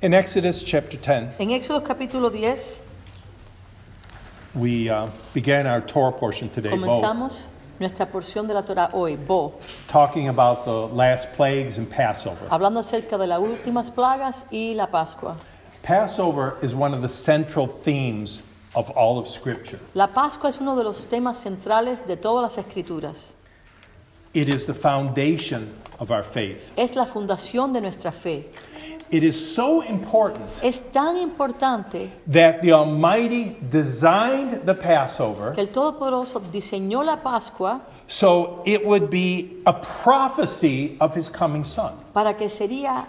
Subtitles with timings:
[0.00, 2.82] In Exodus chapter 10, En Éxodo capítulo 10
[4.54, 7.42] we uh, began our Torah portion today, Bo, comenzamos
[7.80, 9.54] nuestra porción de la Torah hoy, Bo,
[9.88, 12.46] talking about the last plagues and Passover.
[12.48, 15.36] hablando acerca de las últimas plagas y la Pascua.
[15.82, 18.42] Passover is one of the central themes
[18.76, 19.80] of all of Scripture.
[19.94, 23.32] La Pascua es uno de los temas centrales de todas las escrituras.
[24.32, 26.70] It is the foundation of our faith.
[26.76, 28.44] Es la fundación de nuestra fe.
[29.10, 35.68] It is so important Es tan importante that the Almighty designed the Passover que el
[35.68, 41.92] Todopoderoso diseñó la Pascua so it would be a prophecy of His coming Son.
[42.12, 43.06] para que sería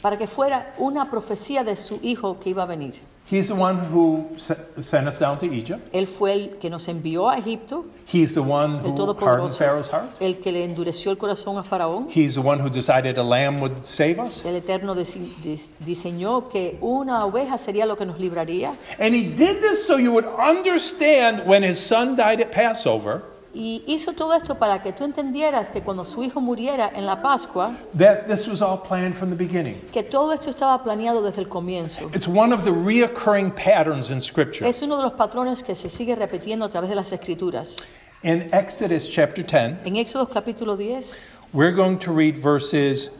[0.00, 2.94] para que fuera una profecía de su hijo que iba a venir.
[3.30, 5.92] He's the one who sent us down to Egypt.
[5.92, 9.90] Él fue el que nos envió a Egipto, He's the one el who hardened Pharaoh's
[9.90, 10.16] heart.
[10.18, 12.08] el que le endureció el corazón a Faraón.
[12.08, 14.46] He's the one who decided a lamb would save us.
[14.46, 19.86] El Eterno diseñó que una oveja sería lo que nos libraría And he did this
[19.86, 23.22] so you would understand when his son died at Passover
[23.58, 27.20] y hizo todo esto para que tú entendieras que cuando su hijo muriera en la
[27.20, 29.74] Pascua, that this was all planned from the beginning.
[29.92, 32.08] que todo esto estaba planeado desde el comienzo.
[32.14, 34.64] It's one of the reoccurring patterns in Scripture.
[34.64, 37.76] Es uno de los patrones que se sigue repitiendo a través de las escrituras.
[38.22, 41.20] In Exodus chapter 10, En Éxodo capítulo 10
[41.52, 43.10] we're going to read verses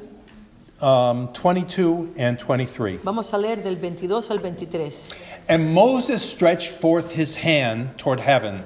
[0.80, 3.00] um, 22 and 23.
[3.02, 4.94] vamos a leer del 22 al 23.
[5.48, 8.64] And Moses stretched forth his hand toward heaven,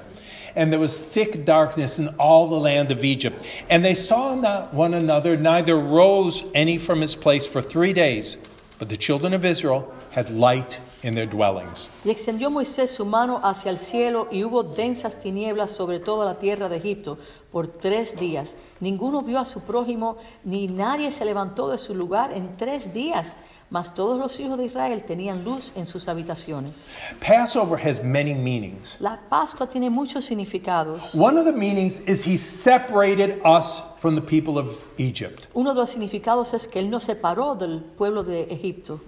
[0.55, 3.43] and there was thick darkness in all the land of Egypt.
[3.69, 8.37] And they saw not one another, neither rose any from his place for three days.
[8.79, 11.91] But the children of Israel had light in their dwellings.
[12.05, 16.39] Y extendió Moisés su mano hacia el cielo y hubo densas tinieblas sobre toda la
[16.39, 17.19] tierra de Egipto
[17.51, 18.55] por tres días.
[18.81, 23.37] Ninguno vio a su prójimo, ni nadie se levantó de su lugar en tres días.
[23.71, 26.89] Mas todos los hijos de Israel tenían luz en sus habitaciones.
[27.27, 28.97] Passover has many meanings.
[29.01, 31.15] La Pascua tiene muchos significados.
[31.15, 35.47] One of the meanings is he separated us from the people of Egypt.
[35.55, 39.01] Uno de los significados es que Él nos separó del pueblo de Egipto.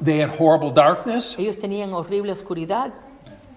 [0.00, 2.92] They had horrible darkness, Ellos tenían horrible oscuridad,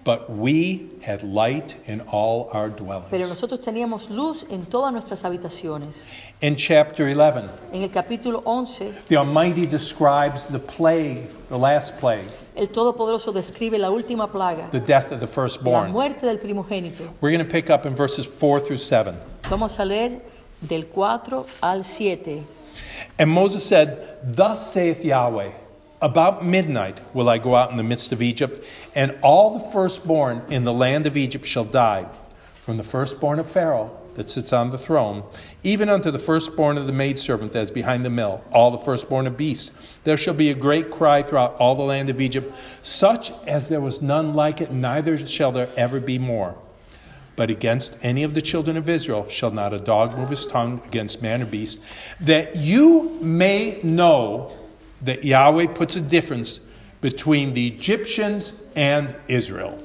[0.04, 3.06] but we had light in all our dwellings.
[3.10, 6.04] pero nosotros teníamos luz en todas nuestras habitaciones.
[6.40, 12.26] In chapter 11, En el capítulo 11, the Almighty describes the plague, the last plague,
[12.56, 15.84] el Todopoderoso describe la última plaga, the death of the firstborn.
[15.86, 17.08] la muerte del primogénito.
[17.20, 19.14] We're going to pick up in verses 4 through 7.
[19.48, 20.20] Vamos a leer
[20.60, 22.44] del 4 al 7.
[23.20, 25.52] And Moses said, Thus saith Yahweh,
[26.02, 30.42] About midnight will I go out in the midst of Egypt, and all the firstborn
[30.48, 32.06] in the land of Egypt shall die,
[32.60, 35.22] from the firstborn of Pharaoh that sits on the throne,
[35.62, 39.28] even unto the firstborn of the maidservant that is behind the mill, all the firstborn
[39.28, 39.70] of beasts.
[40.02, 42.52] There shall be a great cry throughout all the land of Egypt,
[42.82, 46.58] such as there was none like it, neither shall there ever be more.
[47.36, 50.82] But against any of the children of Israel shall not a dog move his tongue
[50.84, 51.80] against man or beast,
[52.20, 54.58] that you may know
[55.04, 56.60] that Yahweh puts a difference
[57.00, 59.78] between the Egyptians and Israel.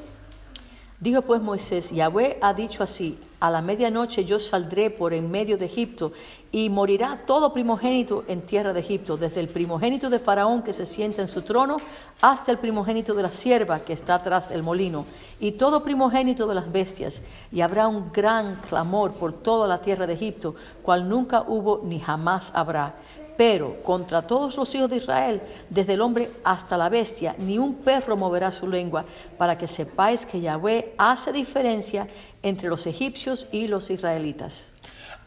[1.00, 5.56] Dijo pues Moisés, Yahweh ha dicho así, a la medianoche yo saldré por en medio
[5.56, 6.12] de Egipto
[6.52, 10.88] y morirá todo primogénito en tierra de Egipto, desde el primogénito de Faraón que se
[10.88, 11.78] sienta en su trono
[12.20, 15.06] hasta el primogénito de la sierva que está tras el molino
[15.40, 17.22] y todo primogénito de las bestias.
[17.52, 22.00] Y habrá un gran clamor por toda la tierra de Egipto, cual nunca hubo ni
[22.00, 22.96] jamás habrá.
[23.38, 27.76] Pero contra todos los hijos de Israel, desde el hombre hasta la bestia, ni un
[27.76, 29.06] perro moverá su lengua,
[29.38, 32.08] para que sepáis que Yahweh hace diferencia
[32.42, 34.68] entre los egipcios y los israelitas.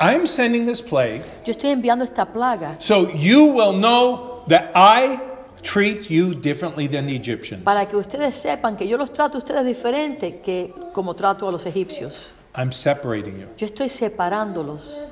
[0.00, 5.20] I'm sending this plague Yo estoy enviando esta plaga so you will know that I
[5.62, 7.62] treat you differently than the Egyptians.
[7.64, 11.52] para que ustedes sepan que yo los trato a ustedes diferente que como trato a
[11.52, 12.16] los egipcios.
[12.56, 13.46] I'm separating you.
[13.58, 15.04] Yo estoy separándolos,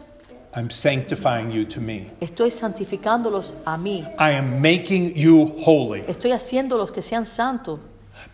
[0.54, 2.10] I'm sanctifying you to me.
[2.20, 6.02] estoy santificándolos a mí, I am making you holy.
[6.08, 7.80] estoy haciéndolos que sean santos.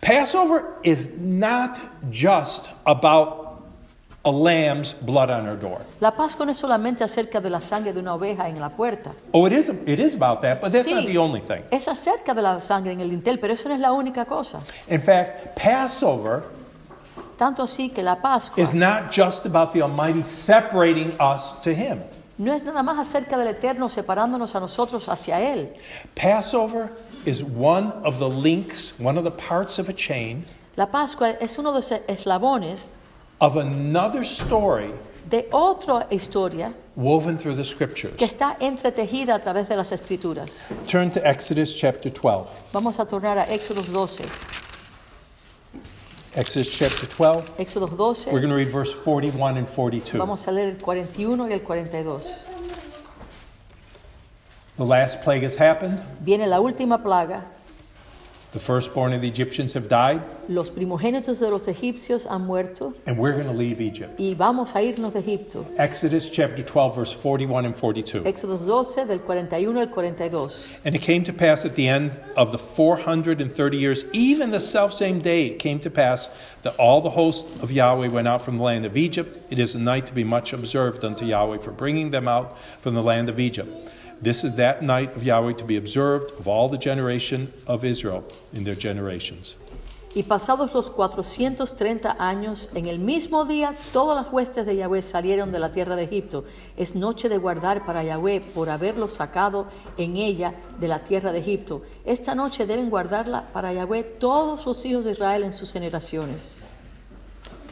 [0.01, 1.79] Passover is not
[2.11, 3.43] just about
[4.23, 5.81] a lamb's blood on our door.
[5.99, 9.11] La Pascua no es solamente acerca de la sangre de una oveja en la puerta.
[9.31, 10.95] Oh, it is, it is about that, but that's Sí.
[10.95, 11.63] not the only thing.
[11.69, 14.61] Es acerca de la sangre en el dintel, pero eso no es la única cosa.
[14.89, 16.43] In fact, Passover
[17.37, 22.01] Tanto así que la Pascua is not just about the Almighty separating us to Him.
[22.37, 25.69] no es nada más acerca del Eterno separándonos a nosotros hacia Él.
[26.15, 26.91] Passover
[27.25, 30.43] is one of the links, one of the parts of a chain
[30.77, 32.89] La Pascua es uno de los eslabones
[33.39, 34.91] of another story
[35.29, 38.13] de otra historia woven through the scriptures.
[38.17, 40.71] que está entretejida a través de las escrituras.
[40.87, 42.49] Turn to Exodus chapter 12.
[42.73, 44.25] Vamos a tornar a Éxodo 12.
[46.35, 47.57] Exodus chapter 12.
[47.57, 48.25] Éxodo 12.
[48.33, 50.19] We're going to read verse 41 and 42.
[50.19, 52.43] Vamos a leer el 41 y el 42.
[54.75, 56.01] The last plague has happened.
[56.25, 57.45] Viene la última plaga.
[58.55, 63.17] The firstborn of the Egyptians have died, Los primogénitos de los egipcios han muerto and
[63.17, 64.17] we're going to leave Egypt.
[64.17, 65.67] y vamos a irnos de Egipto.
[65.77, 68.21] Exodus chapter 12, verse 41 and 42.
[68.23, 70.49] Éxodo 12 del 41 al 42.
[70.85, 75.21] And it came to pass at the end of the 430 years, even the selfsame
[75.21, 76.29] day, it came to pass
[76.61, 79.37] that all the host of Yahweh went out from the land of Egypt.
[79.49, 82.95] It is a night to be much observed unto Yahweh for bringing them out from
[82.95, 83.91] the land of Egypt.
[84.21, 88.23] This is that night of Yahweh to be observed of all the generation of Israel
[88.53, 89.57] in their generations.
[90.15, 95.51] Y pasados los 430 años, en el mismo día, todas las huestes de Yahweh salieron
[95.51, 96.45] de la tierra de Egipto.
[96.77, 99.67] Es noche de guardar para Yahweh por haberlos sacado
[99.97, 101.81] en ella de la tierra de Egipto.
[102.05, 106.61] Esta noche deben guardarla para Yahweh todos los hijos de Israel en sus generaciones.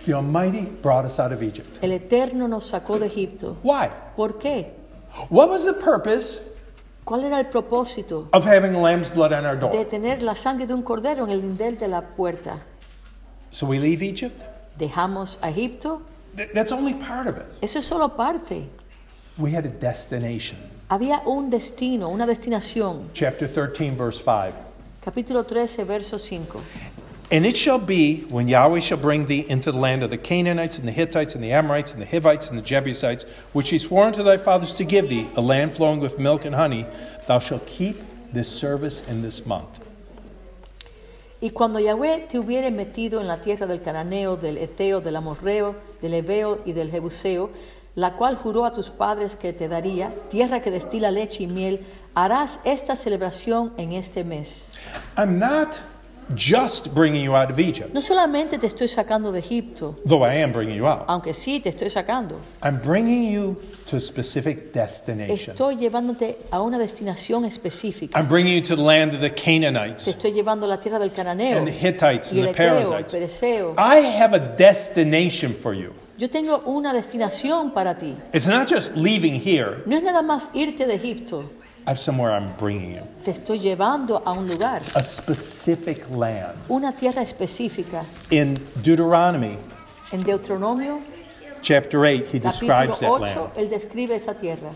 [0.06, 1.82] The Almighty brought us out of Egypt.
[1.82, 3.56] El Eterno nos sacó de Egipto.
[3.64, 3.88] Why?
[4.18, 4.83] ¿Por qué?
[5.30, 6.42] What was the purpose
[7.06, 9.86] ¿Cuál era el propósito of having lamb's blood on our de door?
[9.86, 12.62] tener la sangre de un cordero en el lindel de la puerta?
[13.52, 14.42] So we leave Egypt?
[14.78, 16.02] ¿Dejamos a Egipto?
[16.36, 17.44] Th- That's only part of it.
[17.62, 18.70] Eso es solo parte.
[19.38, 20.58] We had a destination.
[20.90, 23.10] Había un destino, una destinación.
[23.14, 24.54] Chapter 13, verse 5.
[25.04, 26.60] Capítulo 13, verso 5.
[27.34, 30.78] And it shall be when Yahweh shall bring thee into the land of the Canaanites
[30.78, 34.06] and the Hittites and the Amorites and the Hivites and the Jebusites, which he swore
[34.06, 36.86] unto thy fathers to give thee, a land flowing with milk and honey,
[37.28, 38.00] thou shalt keep
[38.32, 39.80] this service in this month.
[41.42, 45.76] Y cuando Yahweh te hubiere metido en la tierra del cananeo, del eteo, del amorreo,
[46.04, 47.50] del heveo y del jebuseo,
[47.96, 51.80] la cual juró a tus padres que te daría, tierra que destila leche y miel,
[52.14, 54.70] harás esta celebración en este mes.
[55.18, 55.80] I'm not
[56.36, 60.42] just bringing you out of Egypt, No solamente te estoy sacando de Egipto, though I
[60.42, 61.04] am bringing you out.
[61.08, 63.58] aunque sí te estoy sacando, I'm bringing you
[63.90, 65.56] to a specific destination.
[65.56, 68.18] estoy llevándote a una destinación específica.
[68.20, 71.00] I'm bringing you to the land of the Canaanites Te estoy llevando a la tierra
[71.00, 73.12] del cananeo and the Hittites y and el the eteo, el Perizzites.
[73.14, 73.76] pereceo.
[73.78, 75.92] I have a destination for you.
[76.18, 78.16] Yo tengo una destinación para ti.
[78.34, 81.44] It's not just leaving here, No es nada más irte de Egipto.
[81.86, 83.02] I have somewhere I'm bringing you.
[83.26, 86.58] Te estoy llevando a un lugar, A specific land.
[86.70, 88.06] una tierra específica.
[88.32, 89.58] In Deuteronomy
[90.14, 91.02] En Deuteronomio,
[91.62, 93.54] chapter 8, he capítulo describes that 8, land.
[93.58, 94.74] él describe esa tierra.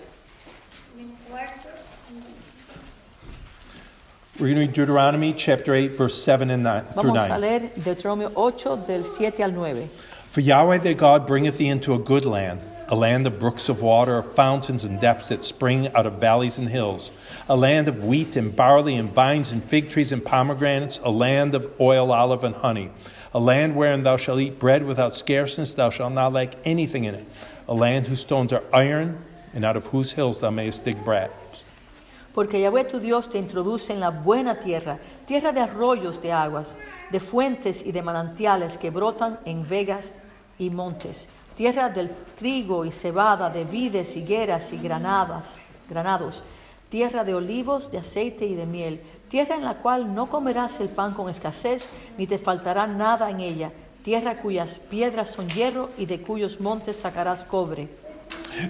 [4.39, 7.41] We're going to read Deuteronomy chapter 8, verse 7 and 9, through Vamos a 9.
[7.41, 9.89] leer Deuteronomio 8 del 7 al 9.
[10.31, 13.81] For Yahweh thy God bringeth thee into a good land, a land of brooks of
[13.81, 17.11] water, of fountains and depths that spring out of valleys and hills,
[17.49, 21.53] a land of wheat and barley and vines and fig trees and pomegranates, a land
[21.53, 22.89] of oil, olive, and honey,
[23.33, 27.15] a land wherein thou shalt eat bread without scarceness, thou shalt not lack anything in
[27.15, 27.25] it,
[27.67, 29.17] a land whose stones are iron,
[29.53, 31.29] and out of whose hills thou mayest dig bread.
[32.33, 36.77] Porque Yahweh tu Dios te introduce en la buena tierra, tierra de arroyos de aguas,
[37.11, 40.13] de fuentes y de manantiales que brotan en vegas
[40.59, 46.43] y montes, tierra del trigo y cebada, de vides, higueras y granadas, granados,
[46.89, 50.89] tierra de olivos, de aceite y de miel, tierra en la cual no comerás el
[50.89, 51.89] pan con escasez,
[52.19, 53.71] ni te faltará nada en ella,
[54.03, 57.89] tierra cuyas piedras son hierro y de cuyos montes sacarás cobre.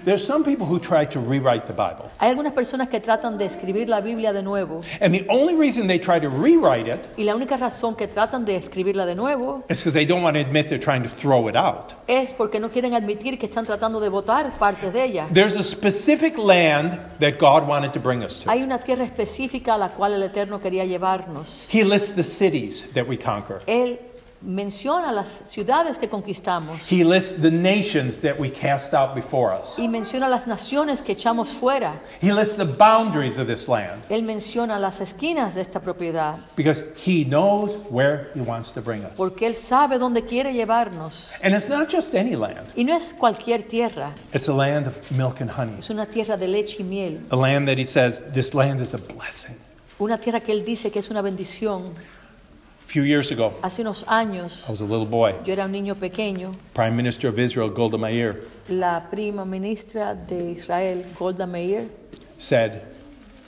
[0.04, 2.10] There's some people who try to rewrite the Bible.
[2.18, 5.86] Hay algunas personas que tratan de escribir la Biblia de nuevo And the only reason
[5.86, 9.64] they try to rewrite it y la única razón que tratan de escribirla de nuevo
[9.68, 11.94] is because they don't want to admit they're trying to throw it out.
[12.06, 15.28] es porque no quieren admitir que están tratando de botar partes de ella.
[15.32, 18.50] There's a specific land that God wanted to bring us to.
[18.50, 21.64] Hay una tierra específica a la cual el Eterno quería llevarnos.
[21.72, 23.62] He lists the cities that we conquer.
[23.66, 23.98] Él
[24.40, 29.76] menciona las ciudades que conquistamos He lists the nations that we cast out before us.
[29.78, 32.00] y menciona las naciones que echamos fuera.
[32.22, 36.82] He lists the boundaries of this land Él menciona las esquinas de esta propiedad because
[37.04, 39.12] he knows where he wants to bring us.
[39.16, 41.30] porque Él sabe dónde quiere llevarnos.
[41.42, 42.72] And it's not just any land.
[42.76, 45.78] Y no es cualquier tierra, It's a land of milk and honey.
[45.80, 47.20] es una tierra de leche y miel.
[47.30, 49.56] A land that he says this land is a blessing.
[50.00, 51.92] Una tierra que Él dice que es una bendición.
[52.88, 55.34] Few years ago, Hace unos años I was a little boy.
[55.44, 60.52] yo era un niño pequeño Prime Minister of Israel, Golda Meir, La prima ministra de
[60.52, 61.88] Israel, Golda Meir,
[62.38, 62.80] said,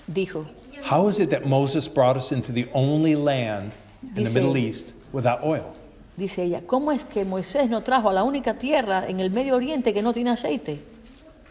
[0.06, 0.44] dijo,
[0.90, 4.56] How is it that Moses brought us into the only land in the Dice- Middle
[4.58, 5.64] East without oil?
[6.18, 9.56] dice ella, ¿cómo es que Moisés nos trajo a la única tierra en el Medio
[9.56, 10.80] Oriente que no tiene aceite?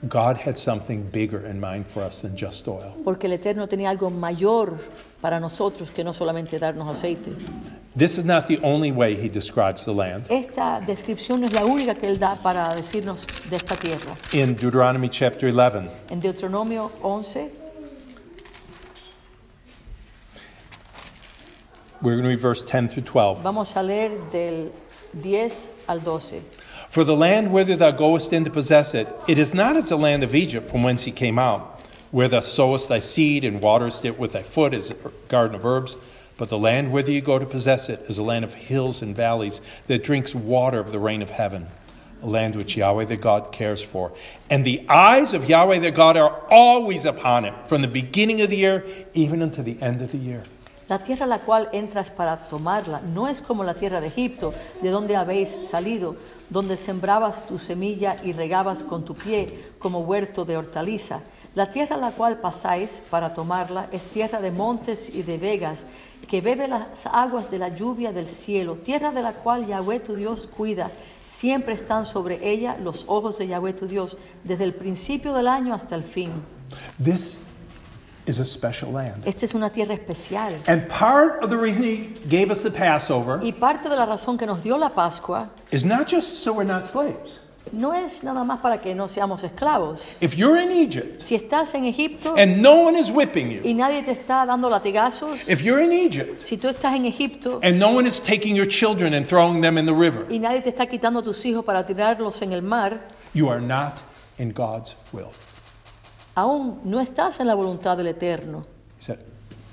[0.07, 2.93] God had something bigger in mind for us than just oil.
[3.03, 4.77] porque el Eterno tenía algo mayor
[5.21, 7.35] para nosotros que no solamente darnos aceite.
[7.97, 10.25] This is not the only way he describes the land.
[10.29, 14.15] Esta descripción no es la única que Él da para decirnos de esta tierra.
[14.31, 17.49] In Deuteronomy chapter 11, En Deuteronomio 11,
[22.01, 23.43] we're going to read verse 10 through 12.
[23.43, 24.71] vamos a leer del
[25.13, 26.41] 10 al 12.
[26.89, 29.97] For the land whither thou goest in to possess it, it is not as the
[29.97, 34.05] land of Egypt from whence ye came out, where thou sowest thy seed and waterest
[34.05, 34.95] it with thy foot as a
[35.27, 35.97] garden of herbs.
[36.37, 39.15] But the land whither ye go to possess it is a land of hills and
[39.15, 41.67] valleys that drinks water of the rain of heaven,
[42.23, 44.11] a land which Yahweh their God cares for.
[44.49, 48.49] And the eyes of Yahweh their God are always upon it, from the beginning of
[48.49, 50.41] the year even unto the end of the year.
[50.89, 54.89] La tierra la cual entras para tomarla no es como la tierra de Egipto, de
[54.89, 56.15] donde habéis salido,
[56.49, 61.21] donde sembrabas tu semilla y regabas con tu pie como huerto de hortaliza.
[61.53, 65.85] La tierra la cual pasáis para tomarla es tierra de montes y de vegas,
[66.27, 70.15] que bebe las aguas de la lluvia del cielo, tierra de la cual Yahweh tu
[70.15, 70.89] Dios cuida.
[71.23, 75.75] Siempre están sobre ella los ojos de Yahweh tu Dios, desde el principio del año
[75.75, 76.31] hasta el fin.
[78.29, 79.25] Is a special land.
[79.25, 80.53] Esta es una tierra especial.
[80.67, 84.37] And part of the reason he gave us the Passover Y parte de la razón
[84.37, 87.41] que nos dio la Pascua is not just so we're not slaves.
[87.71, 90.15] no es nada más para que no seamos esclavos.
[90.21, 93.73] If you're in Egypt Si estás en Egipto and no one is whipping you, y
[93.73, 97.79] nadie te está dando latigazos, if you're in Egypt si tú estás en Egipto and
[97.79, 100.69] no one is taking your children and throwing them in the river, y nadie te
[100.69, 103.01] está quitando tus hijos para tirarlos en el mar,
[103.33, 104.01] you are not
[104.37, 105.31] in God's will.
[106.39, 108.65] Aún no estás en la voluntad del Eterno.
[108.97, 109.19] He said,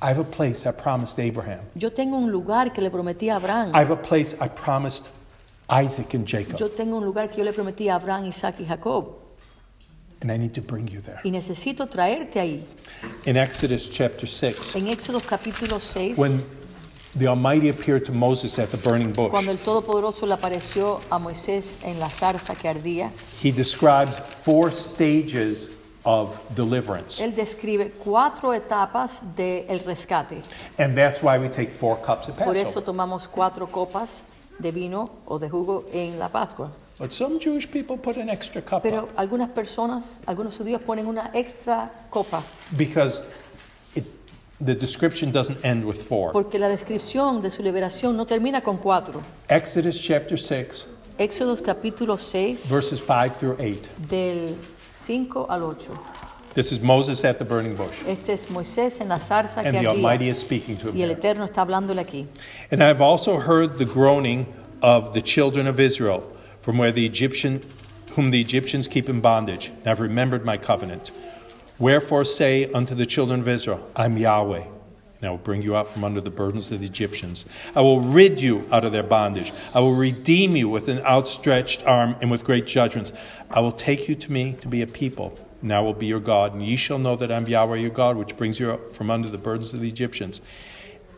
[0.03, 1.61] I have a place I promised Abraham.
[1.75, 3.75] Yo tengo un lugar que le prometí a Abraham.
[3.75, 5.07] I have a place I promised
[5.69, 6.57] Isaac and Jacob.
[6.59, 9.23] Yo tengo un lugar que yo le prometí a Abraham, Isaac y Jacob.
[10.23, 11.21] And I need to bring you there.
[11.25, 12.65] Y necesito traerte ahí.
[13.25, 16.43] In Exodus chapter 6, En Éxodo capítulo 6, when
[17.19, 21.19] the Almighty appeared to Moses at the burning bush, cuando el Todopoderoso le apareció a
[21.19, 23.11] Moisés en la zarza que ardía,
[23.43, 25.71] he describes four stages
[26.07, 27.21] of deliverance.
[27.23, 30.43] él describe cuatro etapas del rescate.
[30.79, 32.85] And that's why we take four cups of Por eso Passover.
[32.85, 34.23] tomamos cuatro copas
[34.59, 36.71] de vino o de jugo en la Pascua.
[36.99, 41.07] But some Jewish people put an extra cup Pero up algunas personas, algunos judíos ponen
[41.07, 42.43] una extra copa,
[42.75, 43.23] because
[43.95, 44.05] it,
[44.65, 46.33] the description doesn't end with four.
[46.33, 49.21] porque la descripción de su liberación no termina con cuatro.
[49.49, 50.87] Exodus chapter 6,
[51.19, 53.91] Éxodos capítulo 6, verses 5 through 8.
[54.09, 54.55] del
[54.97, 55.91] 5 al 8.
[56.55, 57.95] This is Moses at the burning bush.
[58.07, 60.97] Este es Moisés en la zarza que And the Almighty is speaking to him.
[60.97, 61.11] y el.
[61.11, 62.26] Eterno está hablándole aquí.
[62.71, 64.47] And I have also heard the groaning
[64.81, 66.23] of the children of Israel,
[66.62, 67.62] from where the Egyptian,
[68.15, 69.71] whom the Egyptians keep in bondage.
[69.81, 71.11] And I've remembered my covenant.
[71.79, 74.65] Wherefore say unto the children of Israel, I'm Yahweh.
[75.21, 77.47] And I will bring you out from under the burdens of the Egyptians.
[77.75, 79.51] I will rid you out of their bondage.
[79.75, 83.13] I will redeem you with an outstretched arm and with great judgments.
[83.51, 86.21] I will take you to me to be a people, and I will be your
[86.21, 86.53] God.
[86.53, 89.31] And ye shall know that I'm Yahweh your God, which brings you out from under
[89.31, 90.43] the burdens of the Egyptians.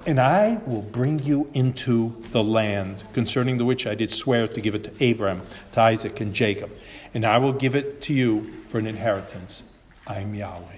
[0.06, 4.60] And I will bring you into the land concerning the which I did swear to
[4.60, 6.70] give it to Abraham, to Isaac, and Jacob.
[7.14, 9.64] And I will give it to you for an inheritance.
[10.06, 10.77] I am Yahweh.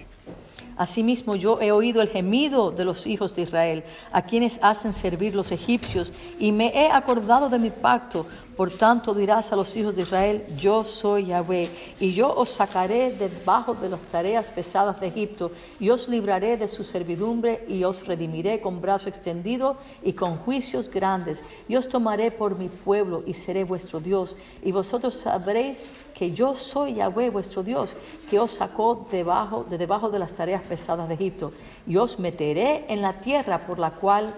[0.81, 5.35] Asimismo yo he oído el gemido de los hijos de Israel, a quienes hacen servir
[5.35, 8.25] los egipcios, y me he acordado de mi pacto.
[8.61, 11.67] Por tanto dirás a los hijos de Israel, yo soy Yahweh,
[11.99, 16.67] y yo os sacaré debajo de las tareas pesadas de Egipto, y os libraré de
[16.67, 22.29] su servidumbre, y os redimiré con brazo extendido y con juicios grandes, y os tomaré
[22.29, 27.63] por mi pueblo, y seré vuestro Dios, y vosotros sabréis que yo soy Yahweh vuestro
[27.63, 27.95] Dios,
[28.29, 31.51] que os sacó debajo, de debajo de las tareas pesadas de Egipto,
[31.87, 34.35] y os meteré en la tierra por la cual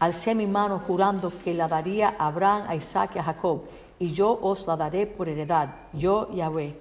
[0.00, 3.62] alcé mi mano jurando que la daría a Abraham, a Isaac y a Jacob,
[3.98, 6.74] y yo os la daré por heredad, yo Yahweh.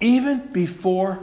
[0.00, 1.18] Even before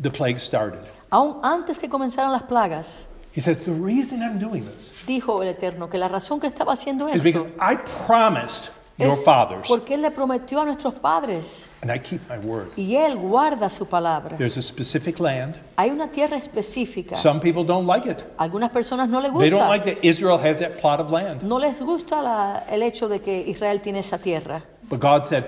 [0.00, 4.64] the plague started, Aún antes que comenzaran las plagas, he says, The reason I'm doing
[4.64, 8.70] this dijo el Eterno que la razón que estaba haciendo is because esto I promised
[8.98, 12.68] your es fathers, porque Él le prometió a nuestros padres, and I keep my word.
[12.76, 14.36] y Él guarda su palabra.
[14.36, 15.56] There's a specific land.
[15.76, 17.16] Hay una tierra específica.
[17.16, 18.24] Some people don't like it.
[18.38, 21.42] Algunas personas no les They don't like that Israel has that plot of land.
[21.42, 25.44] No les gusta la- el hecho de que Israel tiene esa tierra, But God said,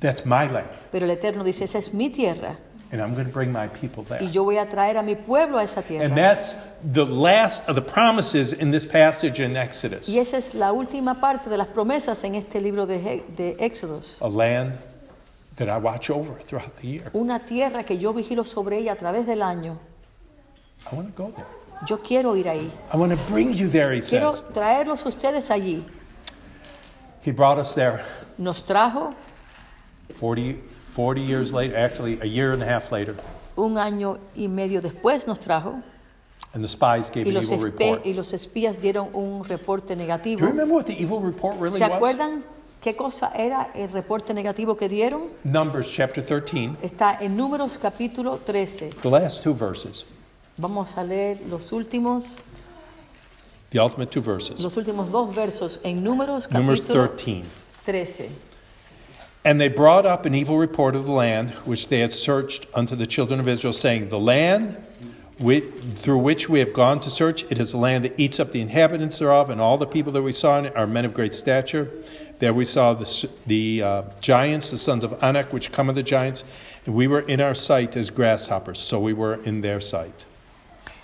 [0.00, 2.56] That's my land, pero el Eterno dice, esa es mi tierra
[2.92, 4.20] and I'm going to bring my people there.
[4.22, 6.14] y yo voy a traer a mi pueblo a esa And tierra.
[6.14, 10.72] that's the last of the promises in this passage in Exodus Y esa es la
[10.72, 14.16] última parte de las promesas en este libro de, de Éxodos.
[14.20, 14.76] a land
[15.56, 17.10] that I watch over throughout the year.
[17.12, 19.78] una tierra que yo vigilo sobre ella a través del año.
[20.90, 21.46] I want to go there.
[21.86, 22.70] Yo quiero ir ahí.
[22.92, 24.44] I want to bring you there, he Quiero says.
[24.52, 25.84] traerlos ustedes allí.
[27.24, 28.00] He brought us there
[28.38, 29.14] Nos trajo
[30.18, 30.58] 40,
[30.94, 33.14] 40 years later, actually a year and a half later,
[33.56, 35.82] un año y medio después, nos trajo.
[36.52, 38.04] and the spies gave Y an los, evil report.
[38.04, 40.40] y los espías dieron un reporte Do negativo.
[40.40, 41.92] you remember what the evil report really ¿Se was?
[41.92, 42.42] acuerdan
[42.82, 45.28] qué cosa era el reporte negativo que dieron?
[45.44, 48.90] Numbers chapter 13, Está en Números capítulo 13.
[49.02, 50.06] the last two verses,
[50.56, 52.38] Vamos a leer los últimos,
[53.70, 54.58] the ultimate two verses.
[54.60, 57.44] los últimos dos versos en Números Numbers capítulo 13.
[57.84, 58.30] 13.
[59.44, 62.94] And they brought up an evil report of the land which they had searched unto
[62.94, 64.76] the children of Israel, saying, The land
[65.40, 68.60] through which we have gone to search, it is a land that eats up the
[68.60, 71.32] inhabitants thereof, and all the people that we saw in it are men of great
[71.32, 71.90] stature.
[72.40, 76.02] There we saw the, the uh, giants, the sons of Anak, which come of the
[76.02, 76.44] giants,
[76.84, 80.26] and we were in our sight as grasshoppers, so we were in their sight.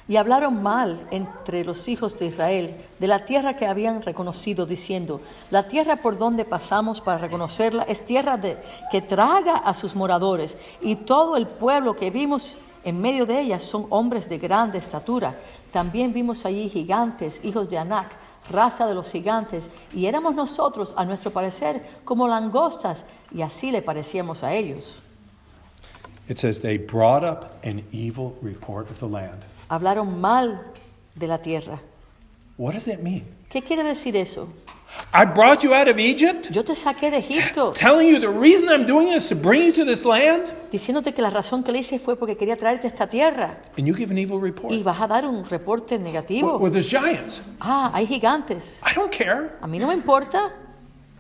[0.09, 5.21] Y hablaron mal entre los hijos de Israel de la tierra que habían reconocido, diciendo,
[5.51, 8.59] la tierra por donde pasamos para reconocerla es tierra de,
[8.93, 13.59] que traga a sus moradores, y todo el pueblo que vimos en medio de ella
[13.59, 15.37] son hombres de grande estatura.
[15.73, 18.13] También vimos allí gigantes, hijos de Anac,
[18.49, 23.83] raza de los gigantes, y éramos nosotros, a nuestro parecer, como langostas, y así le
[23.83, 25.03] parecíamos a ellos.
[26.29, 29.45] It says, They brought up an evil report of the land.
[29.69, 30.73] Hablaron mal
[31.15, 31.81] de la tierra.
[32.59, 33.25] What does that mean?
[33.51, 34.49] ¿Qué quiere decir eso?
[35.13, 38.69] I brought you out of Egypt, Yo te saqué de Egipto telling you the reason
[38.69, 41.71] I'm doing this is to bring you to this land, diciéndote que la razón que
[41.71, 44.73] le hice fue porque quería traerte a esta tierra and you give an evil report.
[44.73, 46.57] y vas a dar un reporte negativo.
[46.59, 47.43] Well, there's giants.
[47.61, 48.81] Ah, hay gigantes.
[48.91, 49.53] I don't care.
[49.61, 50.53] A mí no me importa.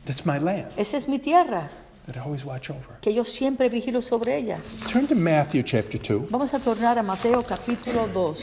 [0.06, 1.68] That's my land Esa es mi tierra,
[2.06, 2.98] that I always watch over.
[3.00, 4.58] que yo siempre vigilo sobre ella.
[4.88, 6.28] Turn to Matthew chapter 2.
[6.30, 8.36] Vamos a tornar a Mateo capítulo 2.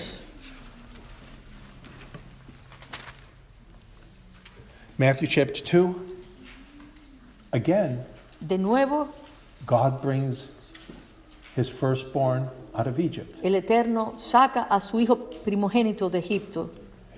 [4.97, 5.95] Matthew chapter 2.
[7.53, 8.03] Again,
[8.45, 9.09] De nuevo,
[9.65, 10.51] God brings
[11.55, 13.39] his firstborn out of Egypt.
[13.43, 16.71] el Eterno saca a su hijo primogénito de Egipto.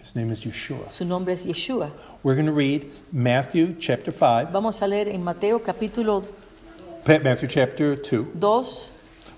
[0.05, 0.91] His name is Yeshua.
[0.91, 1.89] Su nombre es Yeshua.
[2.21, 6.23] We're going to read Matthew chapter 5, Vamos a leer en Mateo capítulo
[7.07, 8.33] Matthew chapter 2.
[8.39, 8.89] 2,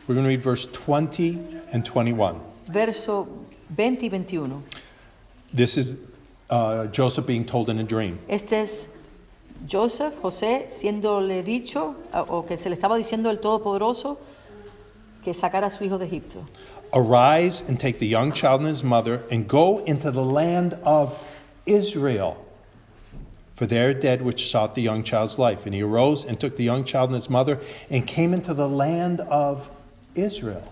[0.07, 1.39] We're going to read verse 20
[1.71, 2.41] and 21.
[2.67, 3.29] verso
[3.77, 4.61] 20 y 21.
[5.53, 5.95] This is
[6.49, 8.19] uh, Joseph being told in a dream.
[8.27, 8.89] Este es
[9.65, 14.19] Joseph, José, siéndole dicho, o que se le estaba diciendo el Todopoderoso,
[15.23, 16.41] que sacara a su hijo de Egipto.
[16.93, 21.17] Arise and take the young child and his mother and go into the land of
[21.65, 22.43] Israel.
[23.55, 25.65] For there are dead which sought the young child's life.
[25.65, 28.69] And he arose and took the young child and his mother and came into the
[28.69, 29.69] land of
[30.15, 30.63] Israel.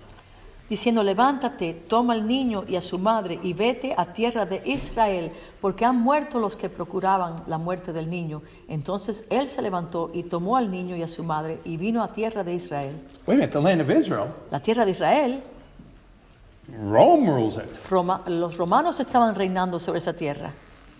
[0.69, 5.32] Diciendo, levántate, toma al niño y a su madre y vete a tierra de Israel,
[5.62, 8.41] porque han muerto los que procuraban la muerte del niño.
[8.67, 12.12] Entonces él se levantó y tomó al niño y a su madre y vino a
[12.12, 12.95] tierra de Israel.
[13.28, 14.30] Wait a minute, the land of Israel?
[14.49, 15.43] La tierra de Israel,
[16.67, 17.69] Rome rules it.
[17.89, 20.51] Roma- los romanos estaban reinando sobre esa tierra.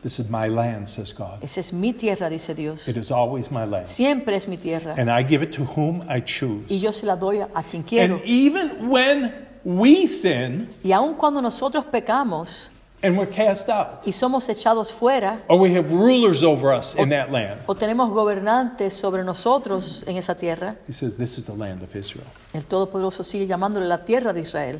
[0.04, 1.44] This is my land, says God.
[1.44, 2.88] Esa es mi tierra, dice Dios.
[2.88, 3.86] It is always my land.
[3.86, 4.94] Siempre es mi tierra.
[4.96, 6.66] And I give it to whom I choose.
[6.70, 8.18] Y yo se la doy a, quien quiero.
[8.18, 12.70] And even when we sin Y aun cuando nosotros pecamos
[13.02, 17.10] and we're cast out, y somos echados fuera, or we have rulers over us in
[17.10, 21.56] that land, o tenemos gobernantes sobre nosotros en esa tierra, he says, This is the
[21.56, 22.28] land of Israel.
[22.54, 24.80] el Todopoderoso sigue llamándole la tierra de Israel.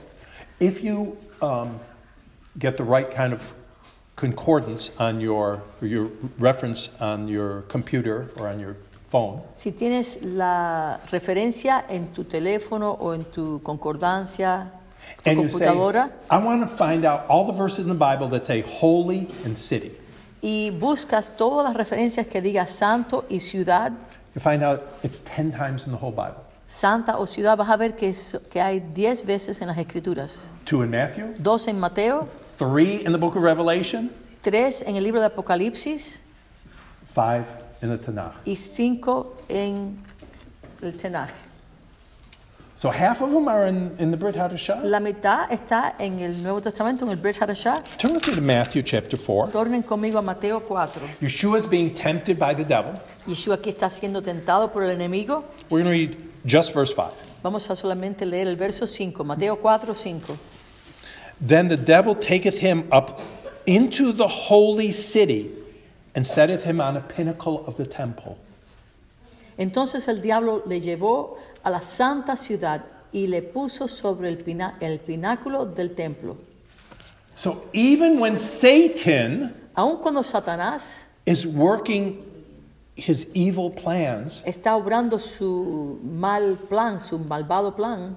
[0.60, 1.80] If you um,
[2.58, 3.54] get the right kind of
[4.16, 8.78] concordance on your, your reference on your computer or on your
[9.10, 14.72] phone, Si tienes la referencia en tu teléfono o en tu concordancia,
[15.24, 18.30] tu and you say, I want to find out all the verses in the Bible
[18.30, 19.92] that say holy and city,
[20.42, 23.92] y buscas todas las referencias que diga santo y ciudad,
[24.34, 26.45] you find out it's 10 times in the whole Bible.
[26.68, 30.54] Santa o ciudad, vas a ver que, es- que hay diez veces en las escrituras.
[30.66, 34.10] Two in Matthew, Dos en Mateo, three in the book of Revelation,
[34.42, 36.20] tres en el libro de Apocalipsis
[37.14, 37.46] five
[37.82, 38.36] in the Tanakh.
[38.46, 39.98] y cinco en
[40.82, 41.30] el Tenaj.
[42.78, 44.84] So half of them are in, in the Brit Hadashah.
[44.84, 47.82] La mitad está en el Nuevo Testamento, en el Brit Hadashah.
[47.98, 49.48] Turn with me to Matthew chapter 4.
[49.48, 51.02] Tornen conmigo a Mateo 4.
[51.22, 52.92] Yeshua is being tempted by the devil.
[53.26, 55.46] Yeshua aquí está siendo tentado por el enemigo.
[55.70, 57.12] We're going to read just verse 5.
[57.44, 60.38] Vamos a solamente leer el verso 5, Mateo 4, 5.
[61.40, 63.20] Then the devil taketh him up
[63.66, 65.52] into the holy city
[66.16, 68.38] and setteth him on a pinnacle of the temple.
[69.58, 72.82] Entonces el diablo le llevó a la santa ciudad
[73.14, 76.38] y le puso sobre el, pina- el pináculo del templo.
[77.36, 82.24] So even when Satan Aun cuando Satanás is working
[82.96, 88.16] his evil plans está obrando su mal plan, su malvado plan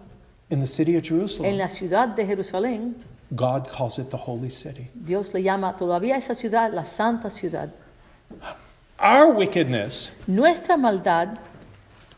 [0.51, 1.51] in the city of Jerusalem.
[1.51, 2.95] en la ciudad de Jerusalén,
[3.35, 4.89] God calls it the holy city.
[4.95, 7.71] Dios le llama todavía esa ciudad la santa ciudad.
[9.01, 11.39] Our wickedness Nuestra maldad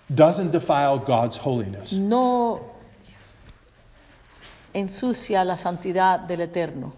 [0.09, 1.92] doesn't defile God's holiness.
[1.92, 2.61] no
[4.73, 6.92] ensucia la santidad del Eterno.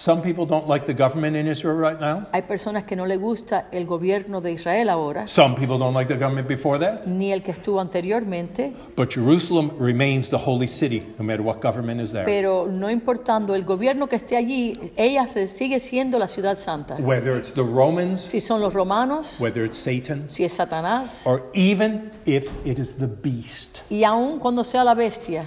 [0.00, 2.28] Some people don't like the government in Israel right now.
[2.32, 6.06] Hay personas que no le gusta el gobierno de Israel ahora, Some people don't like
[6.06, 7.04] the government before that.
[7.04, 12.00] ni el que estuvo anteriormente, But Jerusalem remains the holy city, no matter what government
[12.00, 12.24] is there.
[12.26, 16.94] pero no importando el gobierno que esté allí, ella sigue siendo la ciudad santa.
[17.00, 21.50] Whether it's the Romans, Si son los romanos, whether it's Satan, si es Satanás, or
[21.54, 23.80] even if it is the beast.
[23.90, 25.44] y aun cuando sea la bestia.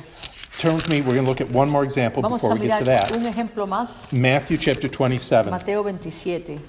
[0.61, 2.77] Turn with me, we're going to look at one more example Vamos before we get
[2.77, 3.11] to that.
[3.11, 5.49] un ejemplo más, Matthew chapter 27.
[5.49, 6.61] Mateo 27.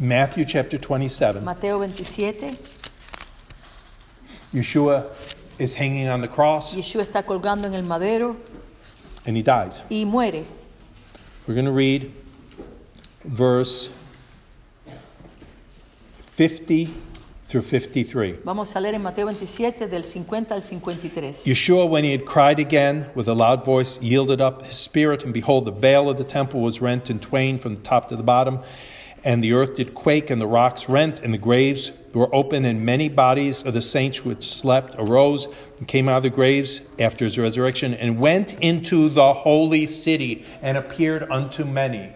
[0.00, 1.44] Matthew chapter 27.
[1.44, 2.56] Mateo 27,
[4.52, 5.06] Yeshua
[5.60, 8.36] is hanging on the cross Yeshua está colgando en el madero
[9.24, 9.82] and he dies.
[9.88, 10.44] y muere.
[11.46, 12.12] We're going to read
[13.22, 13.88] verse
[16.34, 16.92] 50
[17.52, 18.38] through 53.
[18.44, 21.44] Vamos a leer en Mateo 27 del 50 al 53.
[21.44, 25.34] Yeshua, when he had cried again with a loud voice, yielded up his spirit, and
[25.34, 28.22] behold, the veil of the temple was rent in twain from the top to the
[28.22, 28.58] bottom,
[29.22, 32.86] and the earth did quake, and the rocks rent, and the graves were open, and
[32.86, 35.46] many bodies of the saints had slept arose
[35.78, 40.42] and came out of the graves after his resurrection, and went into the holy city,
[40.62, 42.14] and appeared unto many.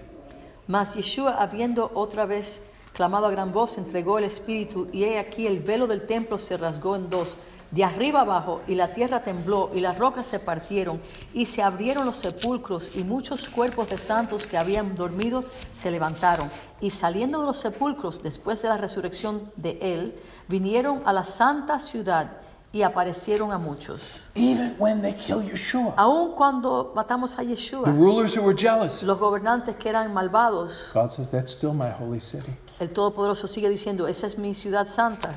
[0.66, 2.62] Mas Yeshua, habiendo otra vez
[2.96, 6.56] clamado a gran voz, entregó el espíritu, y he aquí el velo del templo se
[6.56, 7.36] rasgó en dos,
[7.70, 10.98] de arriba abajo, y la tierra tembló, y las rocas se partieron,
[11.34, 16.48] y se abrieron los sepulcros, y muchos cuerpos de santos que habían dormido se levantaron,
[16.80, 21.78] y saliendo de los sepulcros, después de la resurrección de él, vinieron a la santa
[21.80, 22.38] ciudad
[22.72, 24.00] y aparecieron a muchos.
[24.34, 29.02] Even when they kill Yeshua, Aun cuando matamos a the Yeshua, rulers who were jealous,
[29.02, 32.52] los gobernantes que eran malvados, God says, That's still my holy city.
[32.78, 35.34] El Todopoderoso sigue diciendo, esa es mi ciudad santa.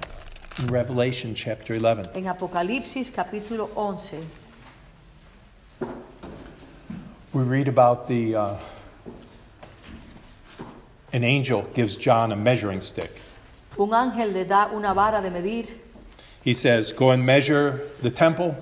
[0.60, 2.10] In Revelation chapter 11.
[2.15, 4.19] En Apocalipsis capítulo 11
[7.32, 8.56] We read about the uh,
[11.13, 13.21] an angel gives John a measuring stick.
[13.78, 15.65] un ángel le da una vara de medir
[16.43, 18.56] He says, "Go and measure the temple,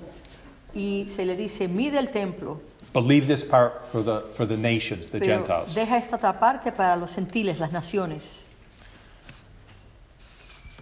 [0.74, 2.60] y se le dice, mide el templo,
[2.92, 6.38] but leave this part for the for the nations, the pero Gentiles." deja esta otra
[6.38, 8.46] parte para los gentiles, las naciones.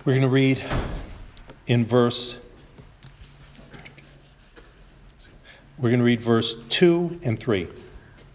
[0.07, 0.63] We're going to read
[1.67, 2.39] in verse.
[5.79, 7.67] We're going to read verse two and three.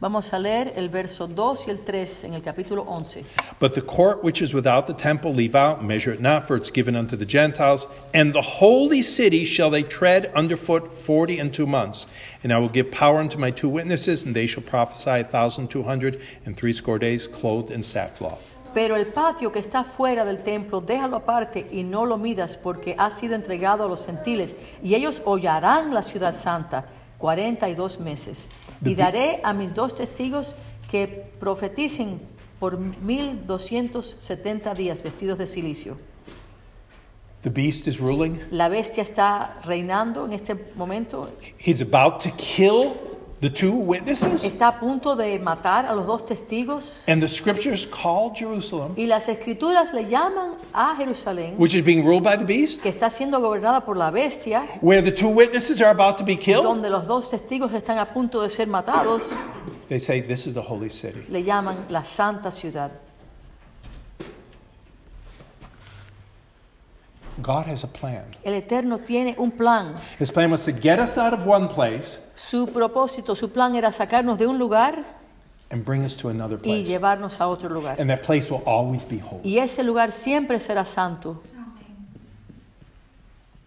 [0.02, 3.24] Vamos a leer el verso 2 y el 3 en el capítulo 11.
[3.60, 6.72] But the court which is without the temple leave out, measure it not, for it's
[6.72, 7.88] given unto the Gentiles.
[8.14, 12.06] And the holy city shall they tread underfoot forty and two months.
[12.44, 15.70] And I will give power unto my two witnesses, and they shall prophesy a thousand
[15.70, 18.51] two hundred and threescore days, clothed in sackcloth.
[18.74, 22.96] Pero el patio que está fuera del templo, déjalo aparte y no lo midas, porque
[22.98, 26.86] ha sido entregado a los gentiles, y ellos hollarán la ciudad santa
[27.18, 28.50] cuarenta y dos meses.
[28.84, 30.56] Y daré a mis dos testigos
[30.90, 32.22] que profeticen
[32.60, 35.98] por mil doscientos setenta días vestidos de silicio.
[37.44, 38.40] The beast is ruling.
[38.52, 42.94] La bestia está reinando en este momento, He's about to kill
[43.42, 44.44] the two witnesses.
[44.44, 47.04] está a punto de matar a los dos testigos.
[47.08, 52.06] And the scriptures call Jerusalem, Y las escrituras le llaman a Jerusalén, which is being
[52.06, 55.82] ruled by the beast, que está siendo gobernada por la bestia, where the two witnesses
[55.82, 56.64] are about to be killed.
[56.64, 59.32] donde los dos testigos están a punto de ser matados,
[59.90, 61.26] They say, This is the holy city.
[61.28, 62.92] le llaman la santa ciudad.
[67.42, 68.24] God has a plan.
[68.44, 69.96] El Eterno tiene un plan.
[70.20, 73.92] His plan was to get us out of one place Su propósito, su plan era
[73.92, 75.04] sacarnos de un lugar
[75.70, 76.88] and bring us to another y place.
[76.88, 78.00] llevarnos a otro lugar.
[78.00, 79.42] And that place will always be holy.
[79.44, 81.42] Y ese lugar siempre será santo.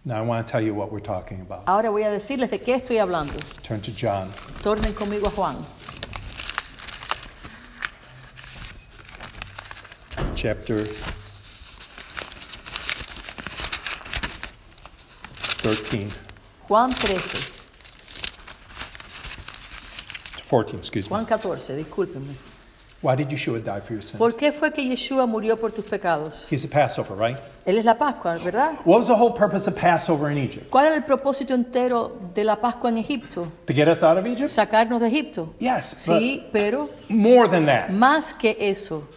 [0.07, 1.63] Now, I want to tell you what we're talking about.
[1.65, 3.33] Ahora voy a decirles de qué estoy hablando.
[3.63, 4.29] Turn to John.
[4.61, 5.57] Tornen conmigo a Juan,
[10.35, 10.85] chapter
[15.69, 16.11] 13,
[16.67, 17.39] Juan 13,
[20.47, 21.09] 14, excuse me.
[21.09, 22.35] Juan 14, discúlpenme.
[23.01, 24.19] Why did Yeshua die for your sins?
[24.19, 26.45] ¿Por qué fue que Yeshua murió por tus pecados?
[26.51, 27.37] He's the Passover, right?
[27.65, 28.73] Él es la Pascua, ¿verdad?
[28.85, 30.69] What was the whole purpose of Passover in Egypt?
[30.69, 33.51] ¿Cuál era el propósito entero de la Pascua en Egipto?
[33.65, 34.49] To get us out of Egypt?
[34.49, 35.55] Sacarnos de Egipto.
[35.59, 37.89] Yes, Sí, pero more than that.
[37.89, 39.07] más que eso.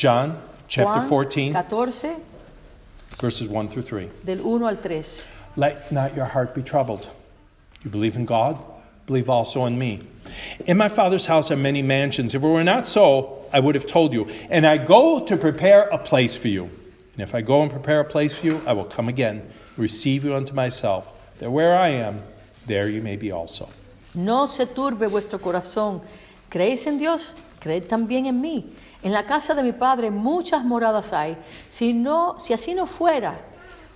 [0.00, 2.16] John chapter Juan 14, 14,
[3.20, 4.08] verses 1 through 3.
[4.24, 5.30] del 1 al 3.
[5.60, 7.06] Let not your heart be troubled.
[7.84, 8.56] You believe in God,
[9.04, 10.00] believe also in me.
[10.64, 12.34] In my Father's house are many mansions.
[12.34, 14.26] If it were not so, I would have told you.
[14.48, 16.70] And I go to prepare a place for you.
[17.12, 19.42] And if I go and prepare a place for you, I will come again,
[19.76, 21.04] receive you unto myself,
[21.40, 22.22] that where I am,
[22.66, 23.68] there you may be also.
[24.14, 26.00] No se turbe vuestro corazón.
[26.48, 27.34] ¿Creéis en Dios?
[27.60, 28.64] Creed también en mí.
[29.02, 31.36] En la casa de mi Padre muchas moradas hay.
[31.68, 33.38] Si, no, si así no fuera,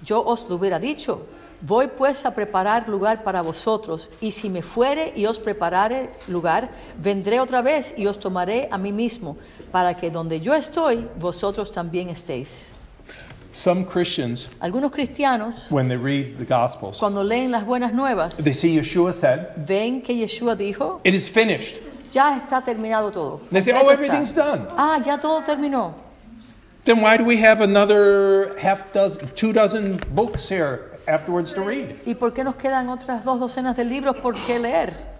[0.02, 1.26] yo os lo hubiera dicho.
[1.66, 6.68] Voy pues a preparar lugar para vosotros, y si me fuere y os preparare lugar,
[7.02, 9.38] vendré otra vez y os tomaré a mí mismo,
[9.72, 12.70] para que donde yo estoy, vosotros también estéis.
[13.52, 18.52] Some Christians, Algunos cristianos, when they read the Gospels, cuando leen las buenas nuevas, they
[18.52, 21.76] see Yeshua said, ven que Yeshua dijo, It is finished.
[22.12, 23.40] ya está terminado todo.
[23.50, 24.66] They say, Oh, everything's done.
[24.76, 25.94] Ah, ya todo terminó.
[26.84, 31.96] Then why do we have another half dozen, two dozen books here afterwards to read?
[32.04, 35.14] ¿Y por qué nos quedan otras dos docenas de libros por qué leer?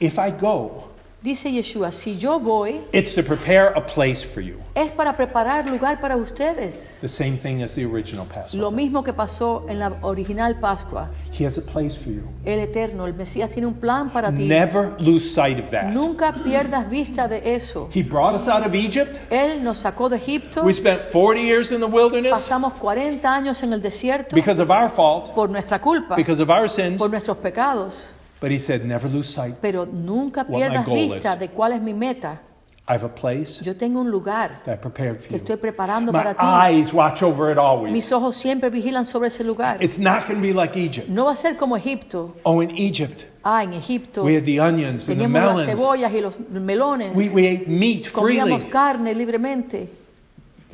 [0.00, 0.88] If I go,
[1.24, 4.58] Dice Yeshua, si yo voy, it's to prepare a place for you.
[4.74, 6.98] es para preparar lugar para ustedes.
[7.00, 8.70] The same thing as the original Lo Passover.
[8.70, 11.08] mismo que pasó en la original Pascua.
[11.32, 12.28] He has a place for you.
[12.44, 14.46] El Eterno, el Mesías tiene un plan para ti.
[14.46, 15.84] Never lose sight of that.
[15.94, 17.88] Nunca pierdas vista de eso.
[17.90, 19.16] He brought us out of Egypt.
[19.30, 20.62] Él nos sacó de Egipto.
[20.62, 24.68] We spent 40 years in the wilderness Pasamos 40 años en el desierto because of
[24.68, 26.98] our fault, por nuestra culpa, because of our sins.
[26.98, 28.14] por nuestros pecados.
[28.44, 29.54] But he said, never lose sight.
[29.62, 31.38] Pero nunca What my pierdas goal vista is.
[31.38, 32.42] de cuál es mi meta.
[32.86, 35.60] I have a place Yo tengo un lugar that I prepared for que estoy you.
[35.62, 36.40] preparando My para ti.
[36.44, 37.90] eyes watch over it always.
[37.90, 39.78] Mis ojos siempre vigilan sobre ese lugar.
[39.82, 41.08] It's not going to be like Egypt.
[41.08, 42.34] No va a ser como Egipto.
[42.42, 45.80] Oh, in Egypt, Ah, en Egipto we had the onions and the teníamos las melons.
[45.80, 47.16] cebollas y los melones.
[47.16, 48.70] We, we ate meat Comíamos freely.
[48.70, 49.88] carne libremente.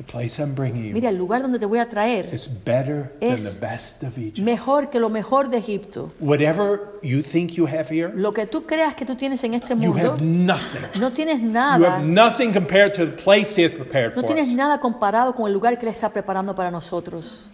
[0.00, 3.12] The place I'm bringing you Mira, el lugar donde te voy a traer is better
[3.20, 4.38] than Es the best of Egypt.
[4.38, 6.08] mejor que lo mejor de Egipto.
[6.20, 9.74] Whatever you think you have here, Lo que tú creas que tú tienes en este
[9.74, 10.80] you mundo, have nothing.
[10.98, 11.96] no tienes You nada.
[11.98, 14.54] have nothing compared to the place He has prepared No for tienes us.
[14.56, 17.44] nada comparado con el lugar que Él está preparando para nosotros.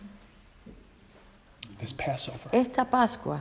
[1.80, 2.48] This Passover.
[2.52, 3.40] Esta Pascua,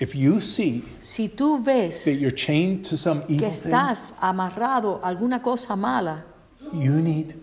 [0.00, 4.14] If you see si tú ves that you're chained to some que evil thing, estás
[4.18, 6.24] amarrado a alguna cosa mala,
[6.72, 7.34] you need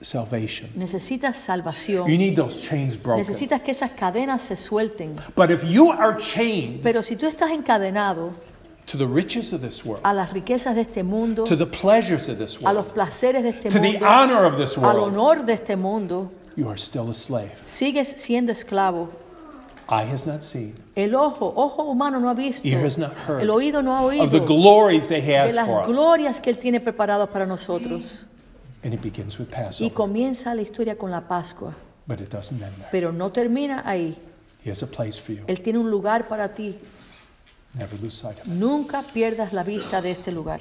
[0.00, 0.70] salvation.
[0.76, 1.46] necesitas
[1.86, 3.18] You need those chains broken.
[3.18, 5.16] Necesitas que esas cadenas se suelten.
[5.34, 8.32] But if you are chained Pero si tú estás encadenado
[8.86, 12.28] to the riches of this world, a las riquezas de este mundo, to the pleasures
[12.28, 15.16] of this a los world, placeres de este to the honor of this al world,
[15.16, 17.52] honor de este mundo, you are still a slave.
[17.64, 19.10] sigues siendo esclavo.
[19.86, 22.66] Eye has not seen, El ojo, ojo humano no ha visto.
[22.66, 25.54] ear has not heard El oído no ha of the glories that He de has
[25.54, 25.94] las for us.
[25.96, 28.24] glorias que Él tiene preparadas para nosotros.
[28.84, 31.74] And it begins with Y Passover, comienza la historia con la Pascua.
[32.06, 32.88] but it doesn't end there.
[32.92, 34.14] Pero no termina ahí.
[34.62, 35.44] He has a place for you.
[35.46, 36.78] Él tiene un lugar para ti.
[37.74, 38.52] Never lose sight of it.
[38.52, 40.60] Nunca pierdas la vista de este lugar.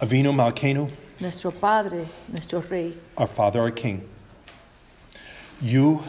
[0.00, 0.88] Avinu Malkenu,
[1.20, 2.94] Nuestro Padre, nuestro Rey.
[3.16, 4.02] our Father, our King.
[5.60, 6.00] You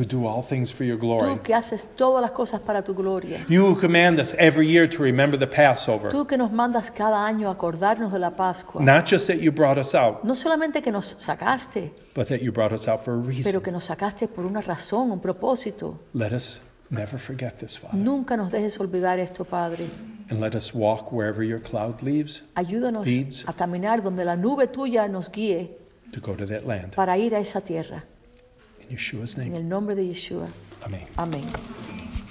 [0.00, 1.28] who do all things for your glory.
[1.36, 3.44] Tú que haces todas las cosas para tu gloria.
[3.48, 6.10] You who command us every year to remember the Passover.
[6.10, 8.80] Tú que nos mandas cada año acordarnos de la Pascua.
[8.82, 12.50] Not just that you brought us out, No solamente que nos sacaste, but that you
[12.50, 13.44] brought us out for a reason.
[13.44, 15.98] pero que nos sacaste por una razón, un propósito.
[16.14, 17.98] Let us never forget this, Father.
[17.98, 19.86] Nunca nos dejes olvidar esto, Padre.
[20.30, 23.48] And let us walk wherever your cloud leaves Ayúdanos Leads.
[23.48, 25.76] a caminar donde la nube tuya nos guíe
[26.12, 26.94] to go to that land.
[26.94, 28.04] para ir a esa tierra.
[28.90, 29.56] In Yeshua's En name.
[29.58, 30.48] el nombre de Yeshua.
[30.84, 31.06] Amen.
[31.16, 31.44] Amén.